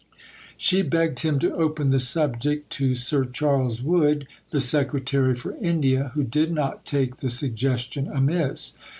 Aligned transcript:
She 0.57 0.81
begged 0.81 1.19
him 1.19 1.37
to 1.37 1.53
open 1.53 1.91
the 1.91 1.99
subject 1.99 2.71
to 2.71 2.95
Sir 2.95 3.23
Charles 3.23 3.83
Wood, 3.83 4.25
the 4.49 4.59
Secretary 4.59 5.35
for 5.35 5.55
India, 5.57 6.09
who 6.15 6.23
did 6.23 6.51
not 6.51 6.85
take 6.85 7.17
the 7.17 7.29
suggestion 7.29 8.07
amiss. 8.07 8.73